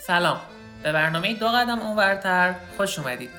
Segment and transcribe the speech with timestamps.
[0.00, 0.40] سلام.
[0.82, 3.30] به برنامه دو قدم اونورتر خوش اومدید.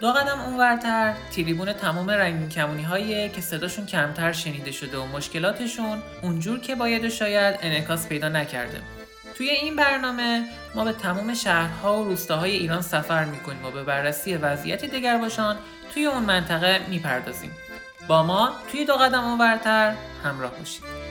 [0.00, 6.02] دو قدم اونورتر تریبون تمام رنگین کمونی هایی که صداشون کمتر شنیده شده و مشکلاتشون
[6.22, 8.80] اونجور که باید شاید انعکاس پیدا نکرده.
[9.36, 14.36] توی این برنامه ما به تمام شهرها و روستاهای ایران سفر می‌کنیم و به بررسی
[14.36, 15.56] وضعیت دگرباشان
[15.94, 17.50] توی اون منطقه می‌پردازیم.
[18.08, 21.03] با ما توی دو قدم اونورتر همراه باشید.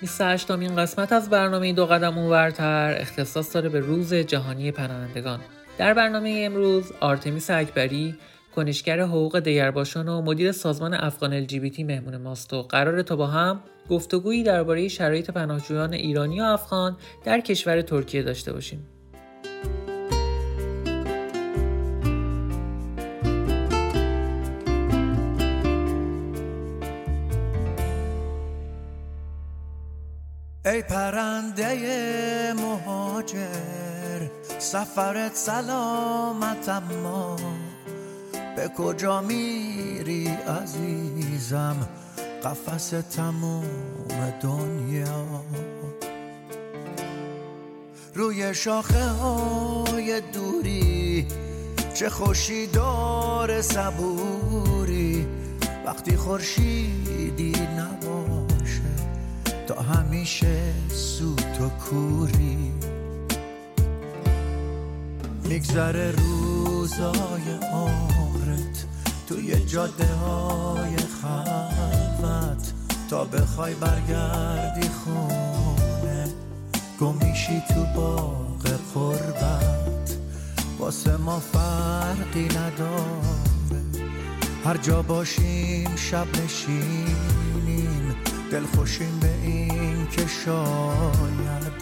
[0.00, 5.40] 28 امین قسمت از برنامه دو قدم اونورتر اختصاص داره به روز جهانی پناهندگان.
[5.78, 8.14] در برنامه امروز آرتمیس اکبری
[8.56, 13.60] کنشگر حقوق دیگرباشان و مدیر سازمان افغان الژیبیتی مهمون ماست و قرار تا با هم
[13.90, 18.93] گفتگویی درباره شرایط پناهجویان ایرانی و افغان در کشور ترکیه داشته باشیم.
[30.88, 34.28] پرنده مهاجر.
[34.58, 37.36] سفرت سلامت اما.
[38.56, 41.88] به کجا میری عزیزم؟
[42.44, 43.64] قفس تموم
[44.42, 45.44] دنیا.
[48.14, 51.26] روی شاخه های دوری.
[51.94, 55.26] چه خوشی دار صبوری.
[55.86, 57.54] وقتی خورشیدی
[58.04, 58.33] تا
[59.92, 62.72] همیشه سوت و کوری.
[65.48, 68.84] میگذره روزای عمرت
[69.28, 72.72] توی جاده های خلوت.
[73.10, 76.28] تا بخوای برگردی خونه
[77.00, 80.16] گمیشی تو باغ قربت.
[80.78, 83.34] واسه ما فرقی نداره.
[84.64, 88.14] هر جا باشیم شب نشینیم
[88.50, 89.63] دل خوشیم به این
[90.10, 91.72] که شاید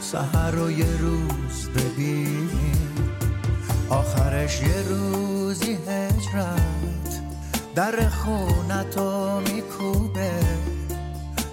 [0.00, 3.16] سهر رو یه روز ببینیم.
[3.88, 7.20] آخرش یه روزی هجرت
[7.74, 10.30] در خونتو میکوبه.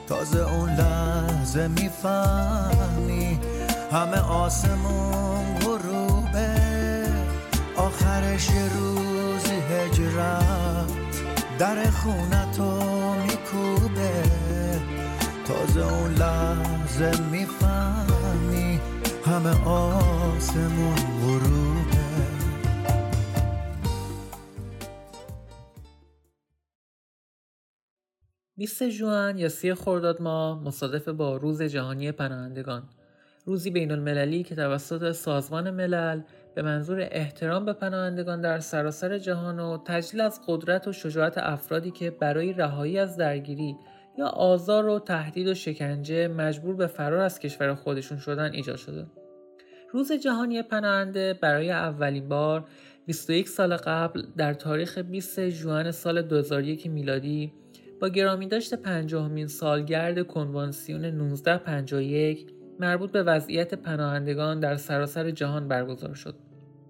[0.08, 3.40] تازه اون لحظه می‌فهمی
[3.92, 6.56] همه آسمون غروبه.
[7.78, 10.88] آخرش یه روزی هجرت
[11.60, 12.97] در خونتو
[15.80, 18.80] اون لحظه می‌فهمی
[19.26, 21.98] همه آسمون غروبه.
[28.58, 32.84] بیست جوان یا سی خرداد ماه مصادف با روز جهانی پناهندگان.
[33.46, 36.22] روزی بین المللی که توسط سازمان ملل
[36.56, 41.92] به منظور احترام به پناهندگان در سراسر جهان و تجلیل از قدرت و شجاعت افرادی
[41.92, 43.76] که برای رهایی از درگیری
[44.18, 49.06] یا آزار و تهدید و شکنجه مجبور به فرار از کشور خودشون شدن ایجاد شده.
[49.92, 52.66] روز جهانی پناهنده برای اولین بار
[53.06, 57.54] 21 سال قبل در تاریخ 20 ژوئن سال 2001 میلادی
[58.02, 62.48] با گرامی داشت پنجاهمین سالگرد کنوانسیون 1951
[62.80, 66.36] مربوط به وضعیت پناهندگان در سراسر جهان برگزار شد.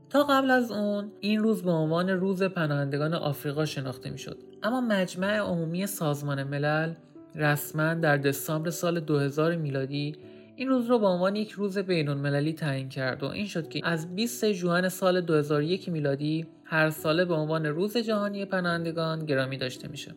[0.10, 5.38] تا قبل از اون این روز به عنوان روز پناهندگان آفریقا شناخته می‌شد اما مجمع
[5.38, 6.94] عمومی سازمان ملل
[7.38, 10.16] رسما در دسامبر سال 2000 میلادی
[10.56, 13.82] این روز رو به عنوان یک روز بین المللی تعیین کرد و این شد که
[13.84, 19.88] از 20 ژوئن سال 2001 میلادی هر ساله به عنوان روز جهانی پناهندگان گرامی داشته
[19.88, 20.16] میشه.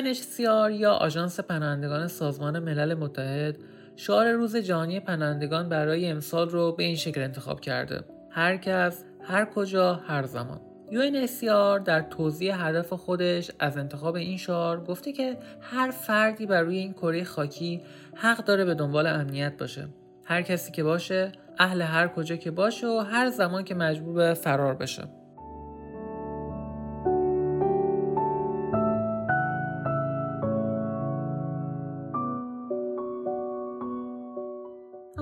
[0.00, 3.58] UNHCR یا آژانس پناهندگان سازمان ملل متحد
[3.96, 8.04] شعار روز جهانی پناهندگان برای امسال رو به این شکل انتخاب کرده.
[8.30, 10.60] هر کس هر کجا هر زمان.
[10.90, 16.78] UNHCR در توضیح هدف خودش از انتخاب این شعار گفته که هر فردی بر روی
[16.78, 17.80] این کره خاکی
[18.14, 19.88] حق داره به دنبال امنیت باشه.
[20.24, 24.34] هر کسی که باشه اهل هر کجا که باشه و هر زمان که مجبور به
[24.34, 25.19] فرار بشه.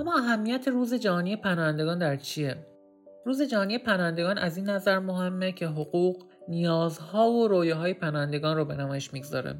[0.09, 2.55] اهمیت روز جهانی پناهندگان در چیه؟
[3.25, 8.75] روز جهانی پناهندگان از این نظر مهمه که حقوق، نیازها و رویاهای پناهندگان رو به
[8.75, 9.55] نمایش می‌گذاره.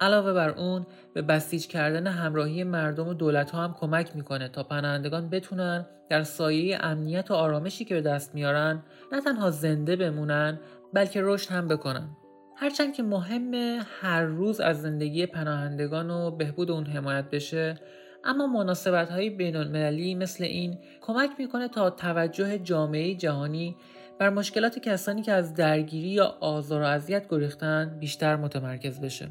[0.00, 4.62] علاوه بر اون به بسیج کردن همراهی مردم و دولت ها هم کمک می‌کنه تا
[4.62, 10.60] پناهندگان بتونن در سایه امنیت و آرامشی که به دست میارن نه تنها زنده بمونن
[10.92, 12.08] بلکه رشد هم بکنن
[12.56, 17.80] هرچند که مهمه هر روز از زندگی پناهندگان و بهبود اون حمایت بشه
[18.26, 23.76] اما مناسبت های بین المللی مثل این کمک می‌کنه تا توجه جامعه جهانی
[24.18, 29.28] بر مشکلات کسانی که از درگیری یا آزار و اذیت گریختن بیشتر متمرکز بشه.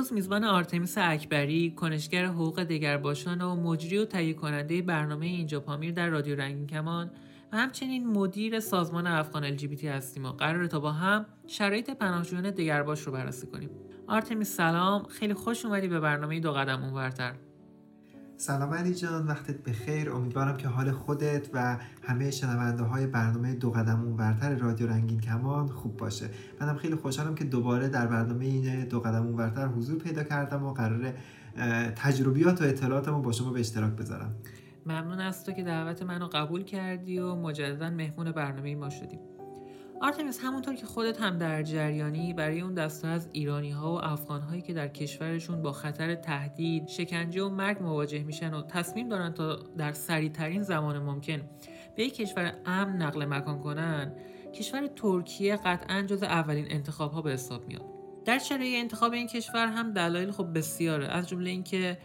[0.00, 5.92] امروز میزبان آرتمیس اکبری کنشگر حقوق دگرباشان و مجری و تهیه کننده برنامه اینجا پامیر
[5.92, 7.10] در رادیو رنگین کمان
[7.52, 13.00] و همچنین مدیر سازمان افغان LGBT هستیم و قرار تا با هم شرایط پناهجویان دگرباش
[13.00, 13.70] رو بررسی کنیم.
[14.06, 15.04] آرتمیس سلام.
[15.04, 17.34] خیلی خوش اومدی به برنامه دو قدم اونورتر.
[18.40, 20.10] سلام علی جان وقتت بخیر.
[20.10, 25.68] امیدوارم که حال خودت و همه شنونده های برنامه دو قدم اونورتر رادیو رنگین کمان
[25.68, 26.28] خوب باشه.
[26.60, 30.72] منم خیلی خوشحالم که دوباره در برنامه این دو قدم اونورتر حضور پیدا کردم و
[30.72, 31.12] قرار
[31.96, 34.34] تجربیات و اطلاعاتمو با شما به اشتراک بذارم.
[34.86, 39.20] ممنون از تو که دعوت منو قبول کردی و مجددا مهمون برنامه ما شدیم.
[40.02, 44.40] آرتمیس همونطور که خودت هم در جریانی برای اون دسته از ایرانی ها و افغان
[44.40, 49.32] هایی که در کشورشون با خطر تهدید، شکنجه و مرگ مواجه میشن و تصمیم دارن
[49.32, 51.40] تا در سریعترین زمان ممکن
[51.96, 54.14] به یک کشور امن نقل مکان کنن
[54.54, 57.84] کشور ترکیه قطعا جز اولین انتخاب ها به حساب میاد.
[58.24, 61.98] در شرایط انتخاب این کشور هم دلایل خب بسیاره از جمله اینکه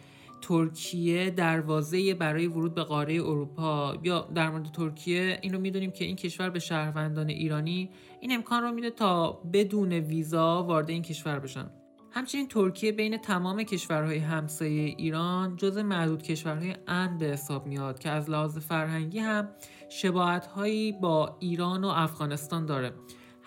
[0.47, 3.97] ترکیه دروازه برای ورود به قاره اروپا.
[4.03, 7.89] یا در مورد ترکیه این رو می‌دونیم که این کشور به شهروندان ایرانی
[8.19, 11.69] این امکان رو میده تا بدون ویزا وارد این کشور بشن.
[12.11, 18.09] همچنین ترکیه بین تمام کشورهای همسایه ایران جز معدود کشورهای امن به حساب میاد که
[18.09, 19.49] از لحاظ فرهنگی هم
[19.89, 22.91] شباهتهایی با ایران و افغانستان داره.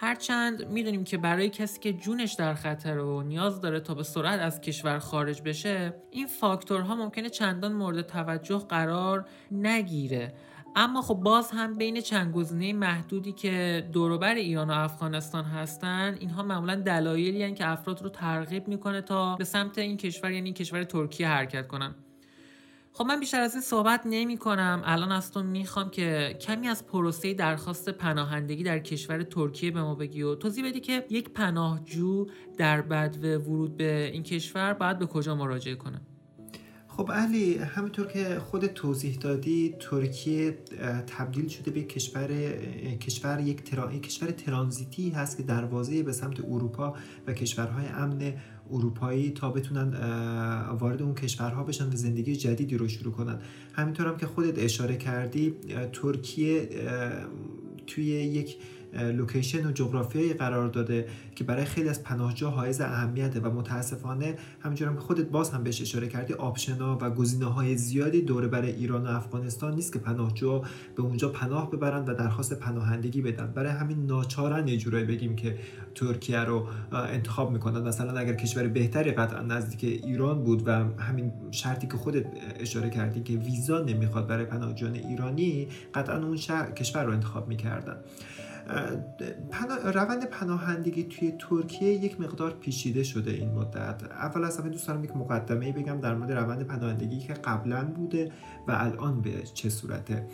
[0.00, 4.40] هرچند می‌دونیم که برای کسی که جونش در خطر و نیاز داره تا به سرعت
[4.40, 10.34] از کشور خارج بشه این فاکتورها ممکنه چندان مورد توجه قرار نگیره.
[10.76, 16.42] اما خب باز هم بین چند گزینه محدودی که دوروبر ایران و افغانستان هستن اینها
[16.42, 21.28] معمولا دلایلی که افراد رو ترغیب می‌کنه تا به سمت این کشور یعنی کشور ترکیه
[21.28, 21.94] حرکت کنن.
[22.98, 26.86] خب من بیشتر از این صحبت نمی کنم الان از تو می‌خوام که کمی از
[26.86, 32.26] پروسه درخواست پناهندگی در کشور ترکیه به ما بگی و توضیح بدی که یک پناهجو
[32.56, 36.00] در بد و ورود به این کشور باید به کجا مراجعه کنه.
[36.88, 40.58] خب علی همینطور که خود توضیح دادی ترکیه
[41.06, 42.28] تبدیل شده به کشور
[43.00, 43.98] کشور یک ترا...
[43.98, 46.94] کشور ترانزیتی هست که دروازه به سمت اروپا
[47.26, 48.34] و کشورهای امن
[48.70, 49.94] اروپایی تا بتونن
[50.80, 53.38] وارد اون کشورها بشن و زندگی جدیدی رو شروع کنن.
[53.72, 55.54] همینطور هم که خودت اشاره کردی
[55.92, 56.68] ترکیه
[57.86, 58.56] توی یک
[58.92, 64.88] لوکیشن و جغرافیایی قرار داده که برای خیلی از پناهجوها حائز اهمیته و متاسفانه همینجور
[64.88, 68.70] هم که خودت باز هم بهش اشاره کردی آپشنا و گزینه های زیادی دور برای
[68.70, 70.62] ایران و افغانستان نیست که پناهجو
[70.96, 73.46] به اونجا پناه ببرن و درخواست پناهندگی بدن.
[73.46, 75.58] برای همین ناچارن یه جورایی بگیم که
[75.94, 77.82] ترکیه رو انتخاب می‌کنن.
[77.82, 82.26] مثلا اگر کشور بهتری قطعا نزدیک ایران بود و همین شرطی که خودت
[82.60, 87.96] اشاره کردی که ویزا نمی‌خواد برای پناهجویان ایرانی قطعا اون شهر، کشور رو انتخاب می‌کردن.
[89.84, 94.02] روند پناهندگی توی ترکیه یک مقدار پیچیده شده این مدت.
[94.04, 98.32] اول از همه دوست دارم یک مقدمه بگم در مورد روند پناهندگی که قبلا بوده
[98.68, 100.26] و الان به چه صورته.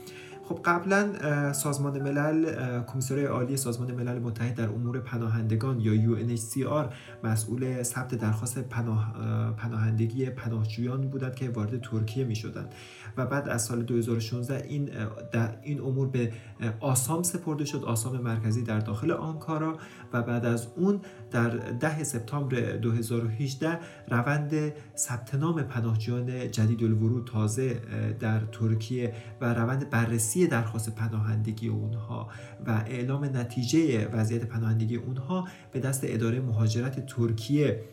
[0.48, 7.82] خب قبلا سازمان ملل کمیسیون عالی سازمان ملل متحد در امور پناهندگان یا UNHCR مسئول
[7.82, 9.14] ثبت درخواست پناه،
[9.56, 12.74] پناهندگی پناهجویان بودند که وارد ترکیه می شدند
[13.16, 14.90] و بعد از سال 2016 این
[15.32, 16.32] در این امور به
[16.80, 19.78] آسام سپرده شد آسام مرکزی در داخل آنکارا.
[20.12, 21.00] و بعد از اون
[21.34, 27.80] در 10 سپتامبر 2018 روند ثبت نام پناهجویان جدید الورود تازه
[28.20, 32.28] در ترکیه و روند بررسی درخواست پناهندگی اونها
[32.66, 37.84] و اعلام نتیجه وضعیت پناهندگی اونها به دست اداره مهاجرت ترکیه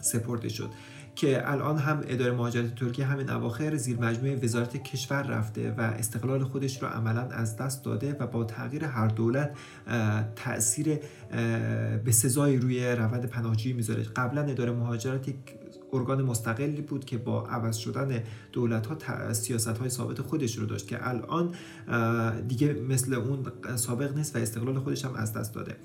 [0.00, 0.70] سپرده شد.
[1.18, 6.44] که الان هم اداره مهاجرت ترکیه همین اواخر زیر مجموعه وزارت کشور رفته و استقلال
[6.44, 9.58] خودش رو عملا از دست داده و با تغییر هر دولت
[10.36, 10.98] تاثیر
[12.04, 14.02] به سزایی روی روند پناهجویی می‌ذاره.
[14.02, 15.26] قبلا اداره مهاجرت
[15.92, 18.22] ارگان مستقلی بود که با عوض شدن
[18.52, 21.54] دولت ها سیاست های ثابت خودش رو داشت که الان
[22.48, 23.46] دیگه مثل اون
[23.76, 25.76] سابق نیست و استقلال خودش هم از دست داده.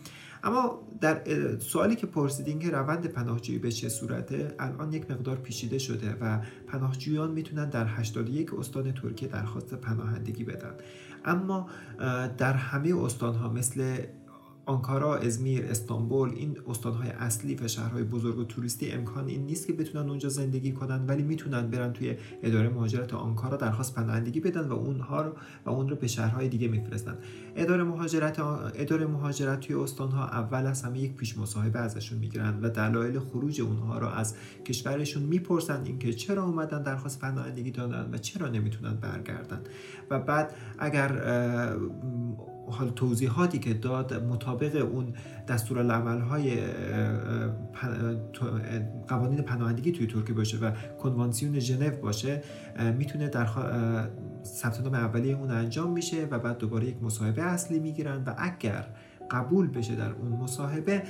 [0.43, 1.21] اما در
[1.59, 6.39] سوالی که پرسیدین که روند پناهجویی به چه صورته الان یک مقدار پیچیده شده و
[6.67, 10.73] پناهجویان می‌تونن در 81 استان ترکیه درخواست پناهندگی بدن.
[11.25, 11.69] اما
[12.38, 13.97] در همه استان ها مثل
[14.65, 19.74] آنکارا، ازمیر، استانبول این استانهای اصلی و شهرهای بزرگ و توریستی امکان این نیست که
[19.74, 24.74] بتونن اونجا زندگی کنن ولی می‌تونن برن توی اداره مهاجرت آنکارا درخواست پناهندگی بدن و
[24.74, 25.32] اونها رو
[25.65, 27.17] و اون رو به شهرهای دیگه میفرستن.
[27.55, 28.39] اداره مهاجرت
[28.75, 33.62] اداره مهاجرت توی استانها اول از همه یک پیش مصاحبه ازشون می‌گیرن و دلایل خروج
[33.62, 39.62] اونها رو از کشورشون می‌پرسن اینکه چرا اومدن درخواست پناهندگی دادن و چرا نمی‌تونن برگردن.
[40.10, 41.10] و بعد اگر
[42.72, 45.13] حال توضیحاتی که داد مطابق اون
[45.48, 46.58] دستورالعمل های
[49.08, 52.43] قوانین پناهندگی توی ترکیه باشه و کنوانسیون ژنو باشه
[52.98, 53.48] می‌تونه در
[54.43, 58.86] ثبت نام اولیه اون انجام میشه و بعد دوباره یک مصاحبه اصلی می‌گیرن و اگر
[59.31, 61.03] قبول بشه در اون مصاحبه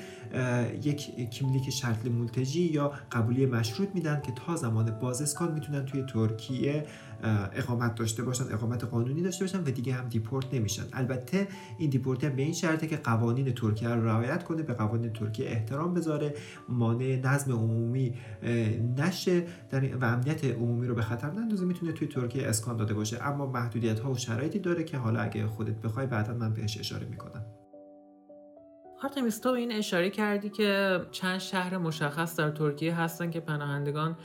[0.84, 6.86] یک kimlik şartlı mülteci یا قبولی مشروط میدن که تا زمان بازاسکان می‌تونن توی ترکیه
[7.53, 10.84] اقامت داشته باشن اقامت قانونی داشته باشن و دیگه هم دیپورت نمیشن.
[10.93, 15.46] البته این دیپورت به این شرطه که قوانین ترکیه رو رعایت کنه به قوانین ترکیه
[15.50, 16.34] احترام بذاره
[16.70, 18.15] مانع نظم عمومی
[18.98, 19.43] نشه
[20.01, 21.65] و امنیت عمومی رو به خطر نندازه.
[21.65, 23.24] می‌تونه توی ترکیه اسکان داده باشه.
[23.24, 27.08] اما محدودیت ها و شرایطی داره که حالا اگه خودت بخوای بعدا من بهش اشاره
[27.08, 27.46] می‌کنم.
[29.04, 34.18] آرتمیس تو این اشاره کردی که چند شهر مشخص در ترکیه هستن که پناهندگان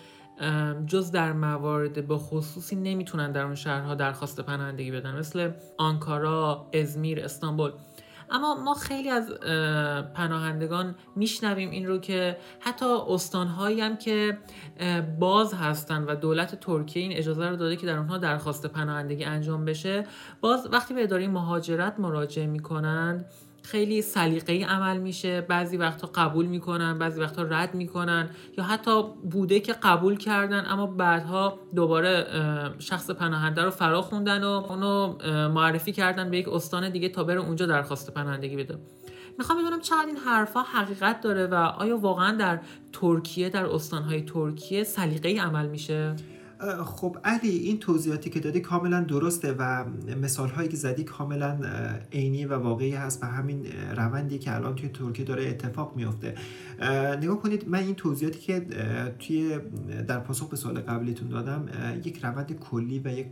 [0.87, 7.25] جز در موارد با خصوصی نمی‌تونن در اون شهرها درخواست پناهندگی بدن مثل آنکارا، ازمیر،
[7.25, 7.71] استانبول.
[8.31, 9.31] اما ما خیلی از
[10.15, 14.39] پناهندگان میشنویم این رو که حتی استانهایی هم که
[15.19, 19.65] باز هستن و دولت ترکیه این اجازه رو داده که در اونها درخواست پناهندگی انجام
[19.65, 20.05] بشه
[20.41, 23.27] باز وقتی به اداره مهاجرت مراجعه می‌کنند
[23.63, 25.41] خیلی سلیقه‌ای عمل میشه.
[25.41, 30.87] بعضی وقتا قبول می‌کنن بعضی وقتا رد می‌کنن یا حتی بوده که قبول کردن اما
[30.87, 32.27] بعدها دوباره
[32.79, 37.41] شخص پناهنده رو فرا خوندن و اونو معرفی کردن به یک استان دیگه تا بره
[37.41, 38.79] اونجا درخواست پناهندگی بده.
[39.39, 42.61] می‌خوام بدونم چقدر این حرفها حقیقت داره و آیا واقعا در
[42.93, 46.15] ترکیه در استانهای ترکیه سلیقه‌ای عمل میشه؟
[46.85, 49.85] خب علی این توضیحاتی که دادی کاملا درسته و
[50.23, 51.59] مثال هایی که زدی کاملا
[52.13, 56.35] عینی و واقعی هست و همین روندی که الان توی ترکیه داره اتفاق میفته
[57.21, 58.67] نگاه کنید من این توضیحاتی که
[59.19, 59.59] توی
[60.09, 61.69] در پاسخ به سوال قبلیتون دادم
[62.05, 63.27] یک روند کلی و یک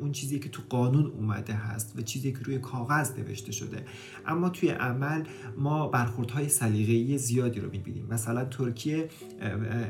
[0.00, 3.84] اون چیزی که تو قانون اومده هست و چیزی که روی کاغذ نوشته شده.
[4.26, 5.22] اما توی عمل
[5.58, 8.06] ما برخوردهای سلیقه‌ای زیادی رو می‌بینیم.
[8.10, 9.08] مثلا ترکیه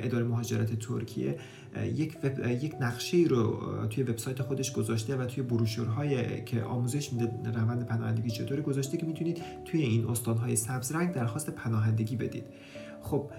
[0.02, 1.38] اداره مهاجرت ترکیه
[1.84, 2.16] یک,
[2.62, 8.30] یک نقشه رو توی وبسایت خودش گذاشته و توی بروشورهای که آموزش میده روند پناهندگی
[8.30, 12.44] چطوری گذاشته که می‌تونید توی این استانهای سبز رنگ درخواست پناهندگی بدید.
[13.02, 13.30] خب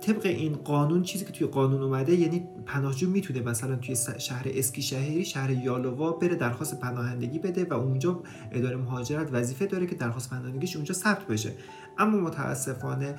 [0.00, 4.82] طبق این قانون چیزی که توی قانون اومده یعنی پناهجو می‌تونه مثلا توی شهر اسکی
[4.82, 10.30] شهری شهر یالووا بره درخواست پناهندگی بده و اونجا اداره مهاجرت وظیفه داره که درخواست
[10.30, 11.52] پناهندگیش اونجا ثبت بشه.
[11.98, 13.14] اما متاسفانه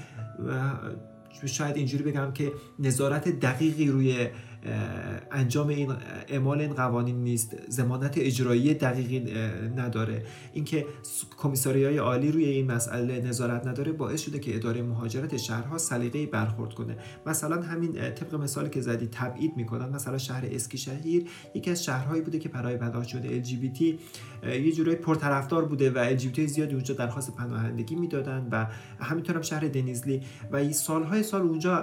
[1.45, 4.27] شاید اینجوری بگم که نظارت دقیقی روی
[5.31, 5.93] انجام این
[6.27, 7.55] اعمال این قوانین نیست.
[7.69, 9.33] زمانت اجرایی دقیقی
[9.77, 10.23] نداره.
[10.53, 10.85] اینکه
[11.37, 16.25] کمیساری های عالی روی این مسئله نظارت نداره باعث شده که اداره مهاجرت شهرها سلیقه‌ای
[16.25, 16.97] برخورد کنه.
[17.25, 19.89] مثلا همین طبق مثالی که زدی تبعید می‌کنن.
[19.89, 23.43] مثلا شهر اسکی شهیر یکی از شهرهایی بوده که برای پناه شده.
[23.43, 23.81] LGBT
[24.43, 28.67] یه جورایی پرطرفدار بوده و LGBT زیادی اونجا درخواست پناهندگی می‌دادن و
[28.99, 30.21] همینطور هم شهر دنیزلی.
[30.51, 31.77] و سالهای سال اونجا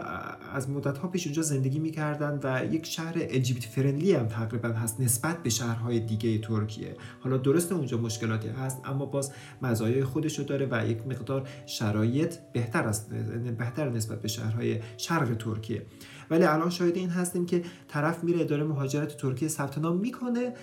[0.54, 5.00] از مدت ها پیش اونجا زندگی می‌کردن و یک شهر LGBT فرندلی هم تقریبا هست
[5.00, 6.96] نسبت به شهرهای دیگه ترکیه.
[7.20, 12.82] حالا درست اونجا مشکلاتی هست اما باز مزایای خودشو داره و یک مقدار شرایط بهتر
[12.82, 13.10] است
[13.58, 15.82] بهتر نسبت به شهرهای شرق ترکیه.
[16.30, 20.54] ولی الان شاید این هستیم که طرف میره اداره مهاجرت ترکیه ثبت نام می‌کنه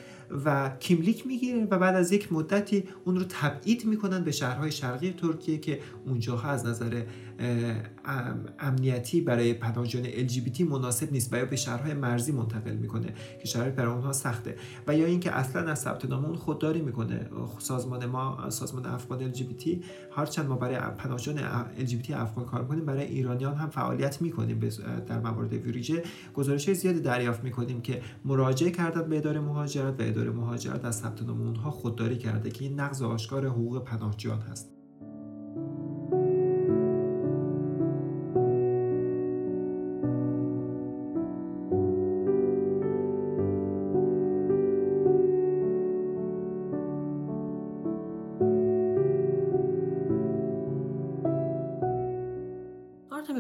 [0.46, 5.12] و کیملیک می‌گیره و بعد از یک مدتی اون رو تبعید می‌کنن به شهرهای شرقی
[5.12, 7.04] ترکیه که اونجاها از نظر
[8.60, 13.72] امنیتی برای پناهجویان LGBT مناسب نیست و یا به شهرهای مرزی منتقل می‌کنه که شهرهای
[13.72, 14.56] برای اونها سخته.
[14.88, 17.30] و یا اینکه اصلا از ثبت نام اون خودداری می‌کنه.
[17.60, 19.68] سازمان ما سازمان افغان LGBT
[20.12, 24.60] هرچند ما برای پناهجویان LGBT افغان کار می‌کنیم برای ایرانیان هم فعالیت می‌کنیم
[25.08, 30.32] در موارد ویریجه گزارش زیادی دریافت می‌کنیم که مراجعه کردن به اداره مهاجرت و اداره
[30.32, 34.81] مهاجرت از ثبت نام اونها خودداری کرده که این نقض آشکار حقوق پناهجویان هست.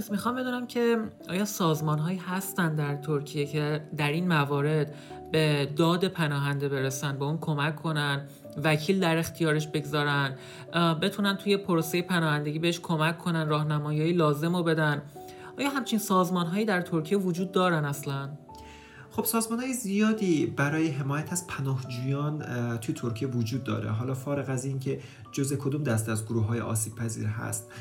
[0.10, 0.98] می‌خوام بدونم که
[1.30, 4.94] آیا سازمان هایی هستن در ترکیه که در این موارد
[5.32, 8.28] به داد پناهنده برسن به اون کمک کنن
[8.64, 10.36] وکیل در اختیارش بگذارن
[11.02, 15.02] بتونن توی پروسه پناهندگی بهش کمک کنن راهنمایی لازم رو بدن
[15.60, 18.30] آیا همچین سازمان هایی در ترکیه وجود دارن اصلا؟
[19.12, 22.44] خب سازمان های زیادی برای حمایت از پناهجویان
[22.78, 23.90] توی ترکیه وجود داره.
[23.90, 25.00] حالا فارغ از اینکه
[25.32, 27.72] جزء کدوم دست از گروه های آسیب پذیر هست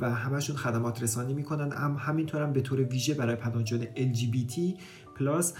[0.00, 4.60] و همشون خدمات رسانی می‌کنن هم همینطور هم به طور ویژه برای پناهجویان LGBT
[5.18, 5.54] پلاس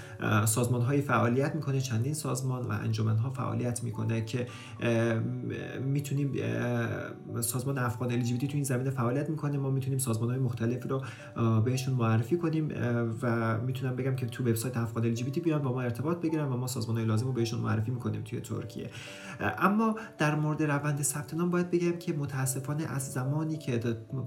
[0.44, 4.46] سازمان های فعالیت می‌کنه چندین سازمان و انجمن ها فعالیت می‌کنه که
[5.80, 6.32] می‌تونیم
[7.40, 9.58] سازمان افغان ال تو این زمینه فعالیت می‌کنه.
[9.58, 11.02] ما می‌تونیم سازمان های مختلفی رو
[11.60, 12.68] بهشون معرفی کنیم
[13.22, 16.66] و می‌تونم بگم که تو وبسایت افغان ال بیان با ما ارتباط بگیرن و ما
[16.66, 18.90] سازمان های لازم رو بهشون معرفی می‌کنیم توی ترکیه.
[19.58, 23.78] اما در مورد روند ثبت نام باید بگم که متاسفانه از زمانی که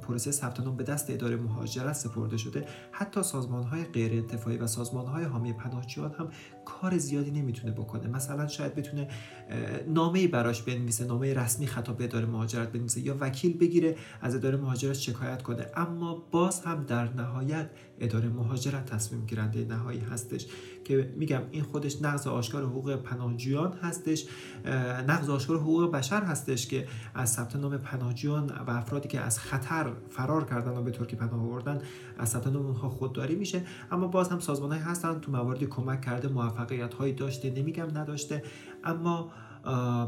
[0.02, 4.68] پروسه ثبت نام به دست اداره مهاجرت سپرده شده حتی سازمان های غیر انتفاعی و
[4.68, 6.30] سازمان های حامی پناهجویان هم
[6.66, 8.08] کار زیادی نمی‌تونه بکنه.
[8.08, 9.08] مثلا شاید بتونه
[9.88, 14.58] نامه براش بنویسه نامه رسمی خطاب به اداره مهاجرت بنویسه یا وکیل بگیره از اداره
[14.58, 15.66] مهاجرت شکایت کنه.
[15.76, 20.46] اما باز هم در نهایت اداره مهاجرت تصمیم گیرنده نهایی هستش.
[20.90, 24.26] که میگم این خودش نقض آشکار حقوق پناهجویان هستش
[25.08, 29.94] نقض آشکار حقوق بشر هستش که از ثبت نام پناهجویان و افرادی که از خطر
[30.10, 31.82] فرار کردن و به ترکیه پناه آوردن
[32.18, 33.62] از ثبت نام اونها خودداری میشه.
[33.92, 38.44] اما باز هم سازمان های هستن تو مواردی کمک کرده موفقیت هایی داشته نمیگم نداشته
[38.84, 39.32] اما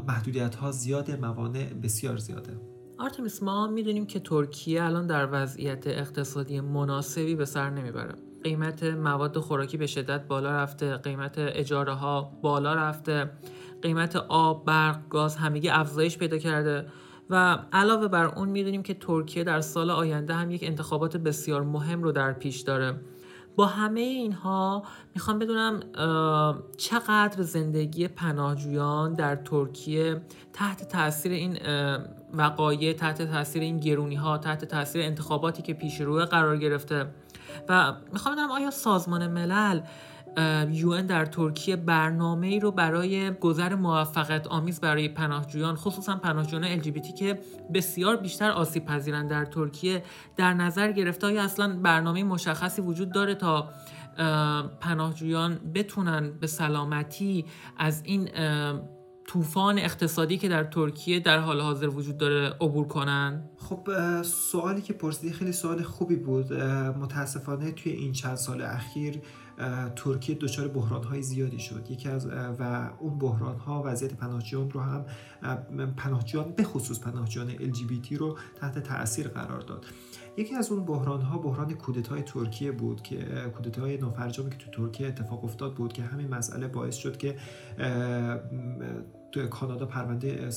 [0.08, 2.60] محدودیت ها زیاده موانع بسیار زیاده.
[2.98, 8.14] آرتمیس ما می‌دونیم که ترکیه الان در وضعیت اقتصادی مناسبی به سر نمی‌بره.
[8.44, 13.30] قیمت مواد خوراکی به شدت بالا رفته قیمت اجاره ها بالا رفته
[13.82, 16.86] قیمت آب برق گاز همگی افزایش پیدا کرده
[17.30, 22.02] و علاوه بر اون می‌دونیم که ترکیه در سال آینده هم یک انتخابات بسیار مهم
[22.02, 23.00] رو در پیش داره.
[23.56, 24.82] با همه اینها
[25.14, 25.80] می‌خوام بدونم
[26.76, 31.58] چقدر زندگی پناهجویان در ترکیه تحت تاثیر این
[32.34, 37.06] وقایع تحت تاثیر این گرونی ها تحت تاثیر انتخاباتی که پیش روی قرار گرفته
[37.68, 39.80] و می‌خوام بدونم آیا سازمان ملل
[40.70, 47.14] یون در ترکیه برنامه ای رو برای گذر موفقیت آمیز برای پناهجویان خصوصا پناهجویان LGBT
[47.14, 47.38] که
[47.74, 50.02] بسیار بیشتر آسیب پذیرند در ترکیه
[50.36, 53.68] در نظر گرفته؟ آیا اصلا برنامه مشخصی وجود داره تا
[54.80, 57.44] پناهجویان بتونن به سلامتی
[57.78, 58.28] از این
[59.26, 63.88] طوفان اقتصادی که در ترکیه در حال حاضر وجود داره عبور کنن خب
[64.22, 66.52] سوالی که پرسیدی خیلی سوال خوبی بود.
[66.52, 69.20] متاسفانه توی این چند سال اخیر
[69.96, 71.86] ترکیه دچار بحران های زیادی شد.
[71.90, 72.26] یکی از
[72.58, 75.04] و اون بحران ها وضعیت پناهجویان رو هم
[75.96, 79.86] پناهجویان به خصوص پناهجویان LGBT رو تحت تاثیر قرار داد.
[80.36, 83.16] یکی از اون بحران ها بحران کودتای ترکیه بود که
[83.56, 87.36] کودتای نافرجامی که تو ترکیه اتفاق افتاد بود که همین مسئله باعث شد که
[89.32, 90.50] تو کانادا پرونده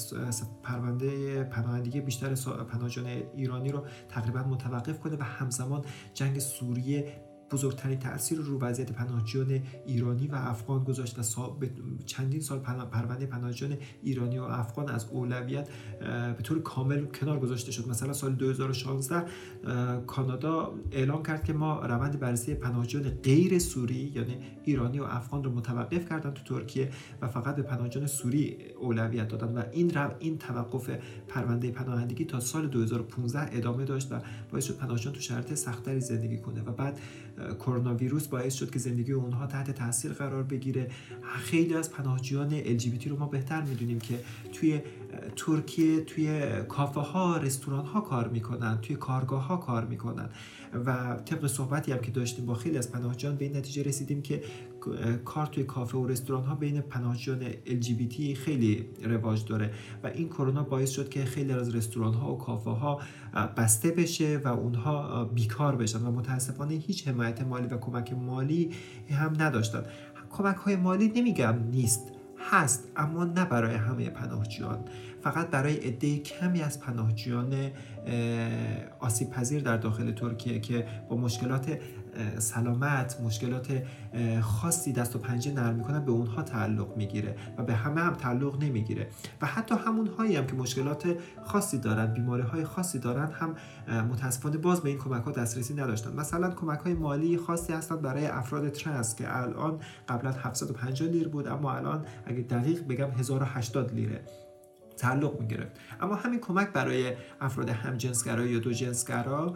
[0.63, 8.38] پرونده پناهندگی بیشتر پناهجویان ایرانی رو تقریبا متوقف کنه و همزمان جنگ سوریه بزرگترین تاثیر
[8.38, 11.58] رو وضعیت پناهجویان ایرانی و افغان گذاشت و
[12.05, 15.69] چندین سال پرونده پناهجویان ایرانی و افغان از اولویت
[16.38, 17.88] به طور کامل کنار گذاشته شد.
[17.88, 19.25] مثلا سال 2016
[20.08, 25.51] کانادا اعلام کرد که ما روند بررسی پناهجویان غیر سوری یعنی ایرانی و افغان رو
[25.51, 26.89] متوقف کردن تو ترکیه
[27.21, 30.89] و فقط به پناهجویان سوری اولویت دادن و این رو این توقف
[31.27, 34.19] پرونده پناهندگی تا سال 2015 ادامه داشت و
[34.51, 36.62] باعث شد پناهجویان تو شرایط سختری زندگی کنه.
[36.62, 36.99] و بعد
[37.59, 40.91] کرونا ویروس باعث شد که زندگی اونها تحت تاثیر قرار بگیره.
[41.43, 44.19] خیلی از پناهجویان LGBT رو ما بهتر می‌دونیم که
[44.53, 44.81] توی
[45.35, 50.29] ترکیه توی کافه ها رستوران ها کار می‌کنن توی کارگاه ها کار می‌کنن.
[50.85, 54.43] و طبق صحبتی هم که داشتیم با خیلی از پناهجویان به این نتیجه رسیدیم که
[55.25, 59.71] کار توی کافه و رستوران ها بین پناهجویان LGBT خیلی رواج داره
[60.03, 63.01] و این کرونا باعث شد که خیلی از رستوران ها و کافه ها
[63.57, 68.71] بسته بشه و اونها بیکار بشن و متاسفانه هیچ حمایت مالی و کمک مالی
[69.09, 69.83] هم نداشتن
[70.29, 72.11] کمک های مالی نمیگم نیست
[72.51, 74.79] هست اما نه برای همه پناهجویان.
[75.25, 77.71] فقط برای عده کمی از پناهجویان
[78.99, 81.79] آسیب پذیر در داخل ترکیه که با مشکلات
[82.38, 83.83] سلامت مشکلات
[84.41, 88.63] خاصی دست و پنجه نرم می‌کنن به اونها تعلق می‌گیره و به همه هم تعلق
[88.63, 89.07] نمی‌گیره.
[89.41, 93.55] و حتی همون هایی هم که مشکلات خاصی دارن بیماری های خاصی دارن هم
[94.01, 96.13] متاسفانه باز به این کمک ها دسترسی نداشتن.
[96.13, 101.47] مثلا کمک های مالی خاصی هستن برای افراد ترنس که الان قبلا 750 لیر بود
[101.47, 104.21] اما الان اگه دقیق بگم 1080 لیره.
[104.97, 105.71] تعلق می‌گرفت.
[106.01, 109.55] اما همین کمک برای افراد همجنسگرا یا دو جنسگرا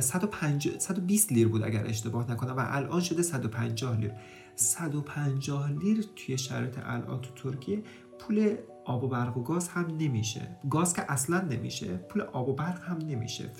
[0.00, 4.12] 120 لیر بود اگر اشتباه نکنم و الان شده 150 لیر.
[4.56, 7.82] 150 لیر توی شرایط الان تو ترکیه
[8.18, 10.56] پول آب و برق و گاز هم نمیشه.
[10.70, 13.50] گاز که اصلا نمیشه پول آب و برق هم نمیشه.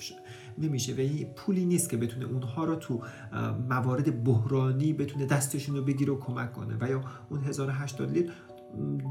[0.57, 3.01] نمیشه و این پولی نیست که بتونه اونها رو تو
[3.69, 6.77] موارد بحرانی بتونه دستشون رو بگیره و کمک کنه.
[6.81, 8.31] و یا اون 1080 لیر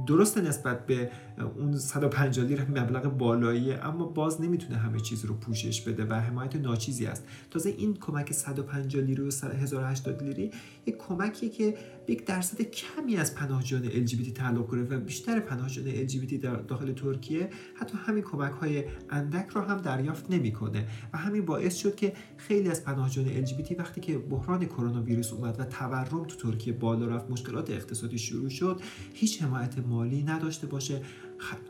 [0.06, 1.10] درسته نسبت به
[1.58, 6.56] اون 150 لیر مبلغ بالایی اما باز نمی‌تونه همه چیز رو پوشش بده و حمایت
[6.56, 7.24] ناچیزی است.
[7.50, 10.50] تازه این کمک 150 لیره و 1080 لیری
[10.86, 11.74] یک کمکیه که
[12.08, 17.50] یک درصد کمی از پناهجویان LGBT تعلق گرفت و بیشتر پناهجویان LGBT در داخل ترکیه
[17.74, 20.86] حتی همین کمک های اندک رو هم دریافت نمی‌کنه.
[21.12, 25.60] و همین باعث شد که خیلی از پناهجویان LGBT وقتی که بحران کرونا ویروس اومد
[25.60, 28.80] و تورم تو ترکیه بالا رفت مشکلات اقتصادی شروع شد
[29.14, 31.00] هیچ حمایت مالی نداشته باشه.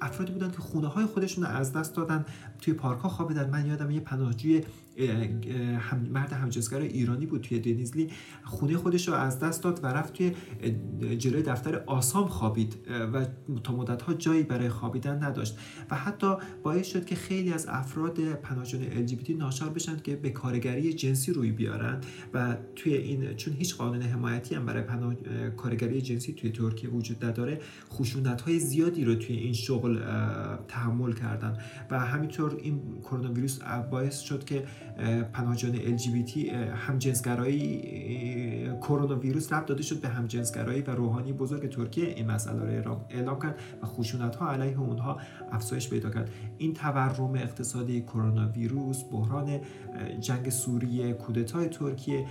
[0.01, 2.25] افرادی بودن که خونه های خودشون رو از دست دادن
[2.61, 4.63] توی پارک ها خوابیدن من یادم یه پناهجوی
[5.79, 8.11] هم مرد همجنسگر ایرانی بود توی دنیزلی.
[8.45, 10.33] خونه خودش رو از دست داد و رفت توی
[11.19, 12.77] جلوی دفتر آسام خوابید
[13.13, 13.27] و
[13.65, 15.59] تا مدت ها جایی برای خوابیدن نداشت.
[15.91, 20.93] و حتی باعث شد که خیلی از افراد پناهجویان LGBT ناچار بشن که به کارگری
[20.93, 22.01] جنسی روی بیارن.
[22.35, 25.15] و توی این چون هیچ قانون حمایتی هم برای پناه...
[25.57, 30.01] کارگری جنسی توی ترکیه وجود نداره خشونت های زیادی رو توی این شغل
[30.69, 31.59] تحمل کردن.
[31.91, 33.59] و همینطور این کرونا ویروس
[33.91, 34.65] باعث شد که
[35.33, 36.37] پناهجویان LGBT
[36.75, 37.83] همجنسگرایی
[38.81, 42.09] کرونا ویروس ربط داده شد به همجنسگرایی و روحانی بزرگ ترکیه.
[42.09, 45.21] این مسئله رو اعلام کرد و خشونت ها علیه اونها
[45.53, 46.31] افزایش پیدا کرد.
[46.59, 49.61] این تورم اقتصادی کرونا ویروس بحران
[50.21, 52.27] جنگ سوریه کودتای ترکیه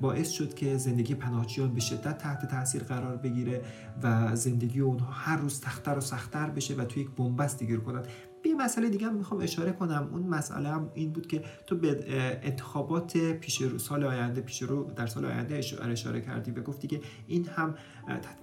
[0.00, 3.62] باعث شد که زندگی پناهجویان به شدت تحت تاثیر قرار بگیره
[4.02, 8.02] و زندگی اونها هر روز تختر و سختتر بشه و توی یک بنبست گیر کنن
[8.42, 10.08] به مسئله دیگه هم می‌خوام اشاره کنم.
[10.12, 12.04] اون مسئله هم این بود که تو به
[12.42, 17.00] انتخابات پیش رو سال آینده پیش رو در سال آینده اشاره کردی و گفتی که
[17.26, 17.74] این هم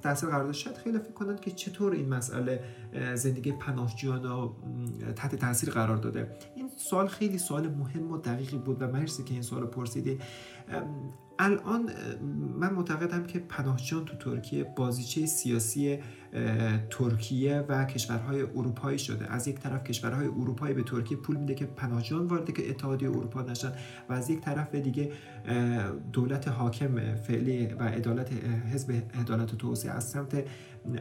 [0.01, 0.77] تاثیر قرار داشت.
[0.77, 2.63] خیلی فکر کنند که چطور این مسئله
[3.15, 4.56] زندگی پناهجویان رو
[5.15, 6.38] تحت تاثیر قرار داده.
[6.56, 10.19] این سوال خیلی سوال مهم و دقیقی بود و مرسی که این سوال پرسیدی.
[11.39, 11.89] الان
[12.59, 15.99] من معتقدم که پناهجویان تو ترکیه بازیچه سیاسی
[16.89, 19.31] ترکیه و کشورهای اروپایی شده.
[19.31, 23.41] از یک طرف کشورهای اروپایی به ترکیه پول میده که پناهجویان وارد که اتحادیه اروپا
[23.41, 23.71] نشن
[24.09, 25.12] و از یک طرف دیگه
[26.13, 28.29] دولت حاکم فعلی و عدالت
[28.73, 30.45] حزب عدالت توسعه از سمت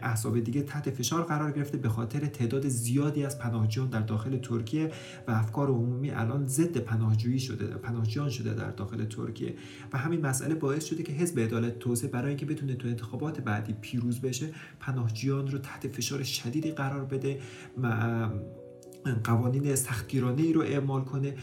[0.03, 4.90] احزاب دیگه تحت فشار قرار گرفته به خاطر تعداد زیادی از پناهجویان در داخل ترکیه
[5.29, 9.55] و افکار عمومی الان ضد پناهجویی شده پناهجویان شده در داخل ترکیه.
[9.92, 13.73] و همین مسئله باعث شده که حزب عدالت توسعه برای اینکه بتونه تو انتخابات بعدی
[13.81, 14.49] پیروز بشه
[14.81, 17.40] پناهجویان رو تحت فشار شدیدی قرار بده
[19.25, 21.35] قوانین سختگیرانه ای رو اعمال کنه.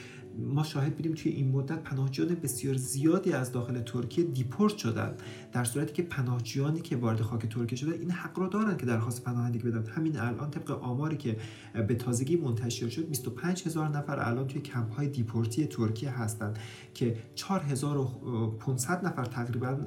[0.48, 5.14] ما شاهد بودیم توی این مدت پناهجویان بسیار زیادی از داخل ترکیه دیپورت شدن.
[5.52, 9.24] در صورتی که پناهجویانی که وارد خاک ترکیه شده این حق رو دارن که درخواست
[9.24, 9.86] پناهندگی بدن.
[9.92, 11.38] همین الان طبق آماری که
[11.88, 16.60] به تازگی منتشر شد 25 هزار نفر الان توی کمپ های دیپورتی ترکیه هستند
[16.94, 19.78] که 4500 نفر تقریبا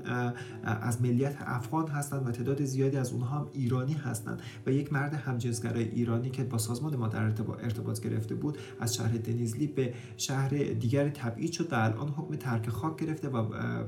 [0.65, 5.15] از ملیت افغان هستند و تعداد زیادی از اونها هم ایرانی هستند و یک مرد
[5.15, 7.23] همجنسگرای ایرانی که با سازمان ما در
[7.63, 12.69] ارتباط گرفته بود از شهر دنیزلی به شهر دیگر تبعید شد و الان حکم ترک
[12.69, 13.37] خاک گرفته و,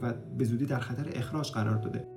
[0.02, 2.13] و به زودی در خطر اخراج قرار داده.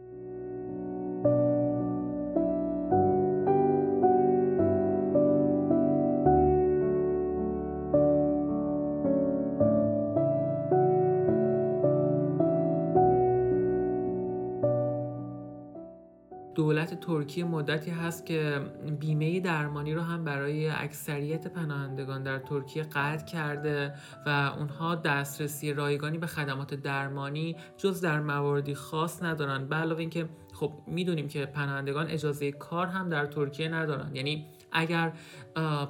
[17.27, 18.61] ترکیه مدتی هست که
[18.99, 23.93] بیمه درمانی رو هم برای اکثریت پناهندگان در ترکیه قطع کرده
[24.25, 29.67] و اونها دسترسی رایگانی به خدمات درمانی جز در مواردی خاص ندارن.
[29.67, 34.15] به علاوه اینکه خب می‌دونیم که پناهندگان اجازه کار هم در ترکیه ندارن.
[34.15, 35.13] یعنی اگر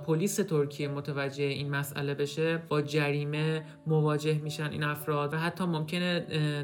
[0.06, 6.20] پلیس ترکیه متوجه این مسئله بشه با جریمه مواجه میشن این افراد و حتی ممکنه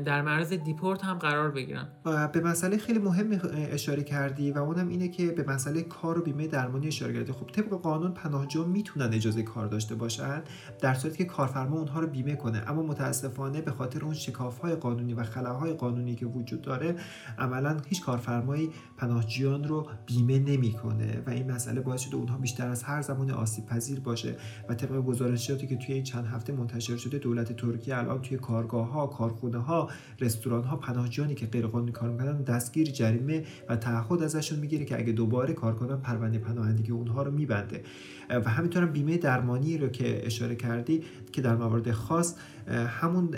[0.06, 1.88] در معرض دیپورت هم قرار بگیرن.
[2.34, 6.48] به مسئله خیلی مهم اشاره کردی و اونم اینه که به مسئله کار و بیمه
[6.48, 7.32] درمانی اشاره کردی.
[7.32, 10.42] خب طبق قانون پناهجو می‌تونن اجازه کار داشته باشن
[10.82, 12.64] در صورتی که کارفرما اونها رو بیمه کنه.
[12.68, 16.96] اما متاسفانه به خاطر اون شکاف های قانونی و خلاهای قانونی که وجود داره
[17.40, 22.84] عملا هیچ کارفرمایی پناهجویان رو بیمه نمی‌کنه و این مسئله باعث شده اونها بیشتر از
[22.84, 24.36] هر زمان آسیب پذیر باشه
[24.70, 28.92] و طبق گزارشاتی که توی این چند هفته منتشر شده دولت ترکیه الان توی کارگاه
[28.92, 29.90] ها کارخونه ها
[30.20, 35.14] رستوران ها پناهجویانی که غیرقانونی کار می‌کنن دستگیر جریمه و تعهد ازشون می‌گیره که اگه
[35.14, 37.84] دوباره کار کنن پرونده پناهندگی اونها رو میبنده.
[38.30, 42.36] و همینطور بیمه درمانی رو که اشاره کردی که در موارد خاص
[42.68, 43.36] همون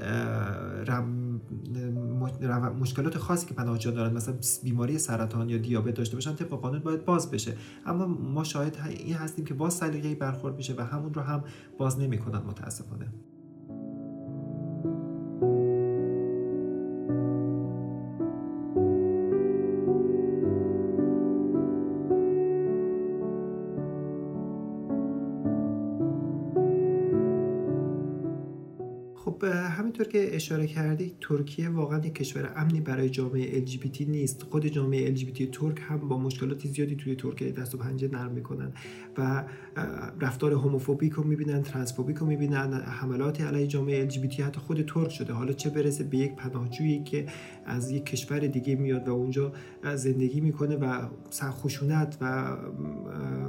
[2.79, 7.05] مشکلات خاصی که پناهجویان دارن مثلا بیماری سرطان یا دیابت داشته باشن طبق قانون باید
[7.05, 7.53] باز بشه.
[7.85, 11.43] اما ما شاهد این هستیم که باز سلیقه‌ای برخورد میشه و همون رو هم
[11.77, 13.05] باز نمی‌کنن متاسفانه.
[30.35, 34.43] اشاره کردی ترکیه واقعا یک کشور امنی برای جامعه LGBT نیست.
[34.43, 38.71] خود جامعه LGBT ترک هم با مشکلات زیادی توی ترکیه دست و پنجه نرم می‌کنن
[39.17, 39.43] و
[40.21, 45.33] رفتار هوموفوبیک رو می‌بینن ترنسفوبیک رو می‌بینن حملاتی علیه جامعه LGBT حتی خود ترک شده.
[45.33, 47.25] حالا چه برسه به یک پناهجویی که
[47.65, 49.53] از یک کشور دیگه میاد و اونجا
[49.95, 51.07] زندگی می‌کنه و
[51.51, 52.57] خشونت و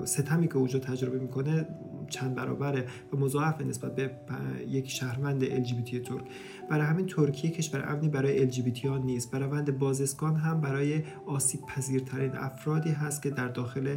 [0.05, 1.67] ستمی که اونجا تجربه می‌کنه
[2.09, 4.11] چند برابره و مضاعف نسبت به
[4.69, 6.25] یک شهروند LGBT ترک.
[6.71, 9.35] برای همین ترکیه کشور امنی برای LGBT ها نیست.
[9.35, 13.97] و روند بازسکان هم برای آسیب پذیرترین افرادی هست که در داخل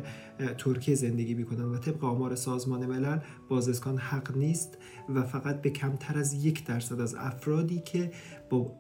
[0.58, 3.20] ترکیه زندگی می‌کنن و طبق آمار سازمان ملل
[3.50, 4.78] بازسکان حق نیست
[5.10, 8.12] و فقط به کمتر از یک درصد از افرادی که
[8.50, 8.72] با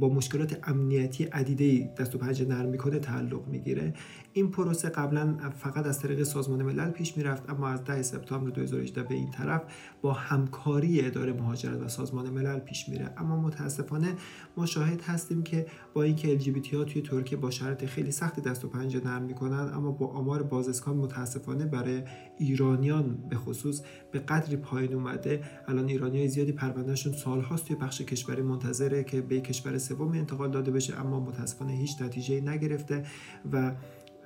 [0.00, 3.94] با مشکلات امنیتی عدیده دست و پنجه نرم می‌کنه تعلق می‌گیره.
[4.32, 9.02] این پروسه قبلا فقط از طریق سازمان ملل پیش می‌رفت اما از 10 سپتامبر 2018
[9.02, 9.62] به این طرف
[10.02, 13.10] با همکاری اداره مهاجرت و سازمان ملل پیش میره.
[13.16, 14.14] اما متاسفانه
[14.56, 18.64] ما شاهد هستیم که با اینکه LGBT ها توی ترکیه با شرط خیلی سخت دست
[18.64, 22.02] و پنجه نرم می‌کنن اما با آمار بازسکان متاسفانه برای
[22.38, 25.42] ایرانیان به خصوص به قدری پایین اومده.
[25.68, 30.70] الان ایرانی زیادی پروندهشون سالهاست توی بخش کشوری منتظره که به کشور سوم انتقال داده
[30.70, 33.04] بشه اما متاسفانه هیچ نتیجه نگرفته
[33.52, 33.74] و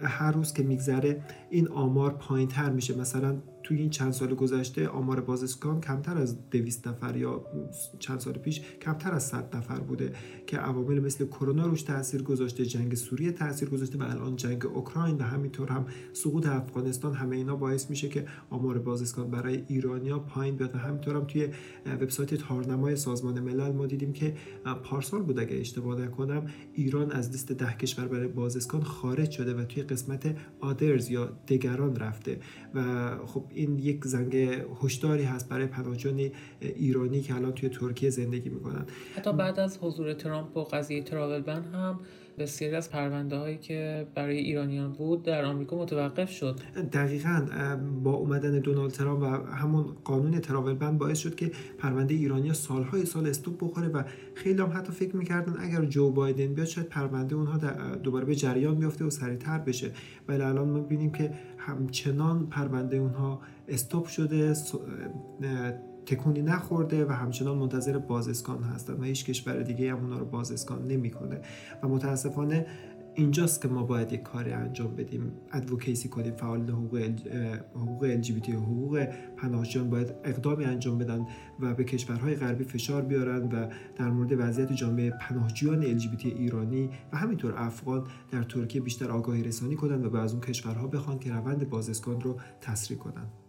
[0.03, 2.99] هر روز که میگذره این آمار پایین تر میشه.
[2.99, 7.45] مثلا توی این چند سال گذشته آمار بازسکان کمتر از 200 نفر یا
[7.99, 10.13] چند سال پیش کمتر از 100 نفر بوده
[10.47, 15.17] که عوامل مثل کرونا روش تاثیر گذاشته جنگ سوریه تاثیر گذاشته و الان جنگ اوکراین
[15.17, 17.15] و همینطور هم سقوط افغانستان.
[17.15, 21.49] همه اینا باعث میشه که آمار بازسکان برای ایرانیا پایین بیاد و همینطور هم توی
[21.87, 24.35] وبسایت تارنمای سازمان ملل ما دیدیم که
[24.85, 29.65] پارسال بود اگه اشتباه نکنم ایران از لیست ده کشور برای بازسکان خارج شده و
[29.65, 32.41] توی قسمت آدرز یا دگران رفته
[32.75, 34.37] و خب این یک زنگ
[34.83, 38.87] هشداری هست برای پناهجویان ایرانی که الان توی ترکیه زندگی می‌کنن.
[39.17, 42.01] حتی بعد از حضور ترامپ و قضیه تراول بن هم
[42.39, 46.61] بسیاری از پرونده هایی که برای ایرانیان بود در آمریکا متوقف شد.
[46.93, 47.47] دقیقا
[48.03, 53.05] با اومدن دونالد ترامپ و همون قانون تراول بند باعث شد که پرونده ایرانیا سالهای
[53.05, 54.03] سال استوب بخوره و
[54.35, 57.59] خیلی هم حتی فکر می‌کردن اگر جو بایدن بیاد شاید پرونده اونها
[58.03, 59.91] دوباره به جریان بیفته و سریعتر بشه.
[60.29, 64.55] ولی الان ما ببینیم که همچنان پرونده اونها استوب شده
[66.07, 70.89] تکونی نخورده و همچنان منتظر بازسکان هستن و هیچ کشور دیگه هم اونا رو بازسکان
[70.89, 71.41] نمی‌کنه.
[71.83, 72.67] و متاسفانه
[73.15, 75.33] اینجاست که ما باید یک کاری انجام بدیم.
[75.53, 76.97] ادوکیسی کنیم فعال حقوق
[77.75, 81.27] حقوق LGBT حقوق پناهجویان باید اقدامی انجام بدن
[81.61, 87.17] و به کشورهای غربی فشار بیارن و در مورد وضعیت جامعه پناهجویان LGBT ایرانی و
[87.17, 91.33] همینطور افغان در ترکیه بیشتر آگاهی رسانی کنند و به از اون کشورها بخوان که
[91.33, 93.42] روند بازسکان رو تسریع کنند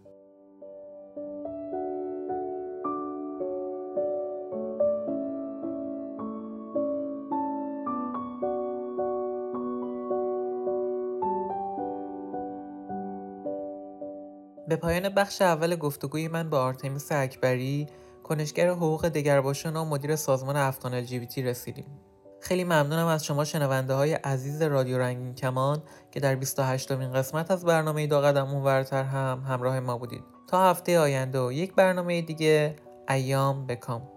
[14.84, 17.86] پایان بخش اول گفتگوی من با آرتمیس اکبری
[18.22, 21.84] کنشگر حقوق دگرباشان و مدیر سازمان افغان LGBT رسیدیم.
[22.40, 27.50] خیلی ممنونم از شما شنونده های عزیز رادیو رنگین کمان که در 28 مین قسمت
[27.50, 30.24] از برنامه دو قدم اونورتر هم همراه ما بودید.
[30.46, 32.76] تا هفته آینده و یک برنامه دیگه
[33.08, 34.13] ایام بکام.